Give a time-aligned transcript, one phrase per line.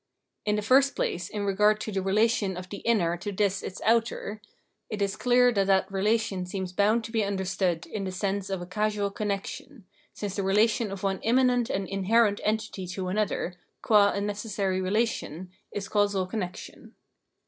[0.47, 3.79] In the first place in regard to the relation of the inner to this its
[3.85, 4.41] outer,
[4.89, 8.63] it is clear that that relation seems boimd to be understood in the sense of
[8.63, 9.83] a causal con nection,
[10.15, 13.53] since the relation of one immanent and in herent entity to another,
[13.83, 16.95] qua a necessary relation, is causal connection.